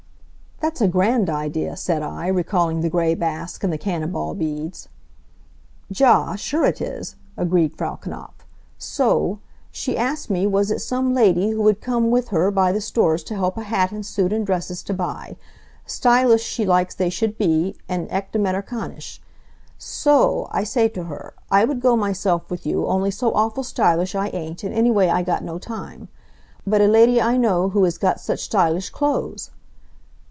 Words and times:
"That's 0.63 0.79
a 0.79 0.87
grand 0.87 1.27
idea," 1.27 1.75
said 1.75 2.03
I, 2.03 2.27
recalling 2.27 2.81
the 2.81 2.89
gray 2.89 3.15
basque 3.15 3.63
and 3.63 3.73
the 3.73 3.79
cannon 3.79 4.11
ball 4.11 4.35
beads. 4.35 4.89
"Ja, 5.89 6.35
sure 6.35 6.65
it 6.65 6.79
is," 6.79 7.15
agreed 7.35 7.75
Frau 7.75 7.95
Knapf. 7.95 8.45
"Soo 8.77 9.03
o 9.03 9.13
o, 9.15 9.39
she 9.71 9.97
asks 9.97 10.29
me 10.29 10.45
was 10.45 10.69
it 10.69 10.77
some 10.77 11.15
lady 11.15 11.49
who 11.49 11.63
would 11.63 11.81
come 11.81 12.11
with 12.11 12.27
her 12.27 12.51
by 12.51 12.71
the 12.71 12.79
stores 12.79 13.23
to 13.23 13.33
help 13.35 13.57
a 13.57 13.63
hat 13.63 13.91
and 13.91 14.05
suit 14.05 14.31
and 14.31 14.45
dresses 14.45 14.83
to 14.83 14.93
buy. 14.93 15.35
Stylish 15.87 16.43
she 16.43 16.63
likes 16.63 16.93
they 16.93 17.09
should 17.09 17.39
be, 17.39 17.75
and 17.89 18.07
echt 18.11 18.33
Amerikanisch. 18.35 19.19
So 19.79 20.13
o 20.13 20.23
o 20.23 20.41
o, 20.43 20.47
I 20.51 20.63
say 20.63 20.87
to 20.89 21.05
her, 21.05 21.33
I 21.49 21.65
would 21.65 21.81
go 21.81 21.95
myself 21.95 22.51
with 22.51 22.67
you, 22.67 22.85
only 22.85 23.09
so 23.09 23.33
awful 23.33 23.63
stylish 23.63 24.13
I 24.13 24.27
ain't, 24.27 24.63
and 24.63 24.75
anyway 24.75 25.07
I 25.09 25.23
got 25.23 25.43
no 25.43 25.57
time. 25.57 26.07
But 26.67 26.81
a 26.81 26.87
lady 26.87 27.19
I 27.19 27.35
know 27.35 27.69
who 27.69 27.83
is 27.83 27.97
got 27.97 28.19
such 28.21 28.41
stylish 28.43 28.91
clothes!" 28.91 29.49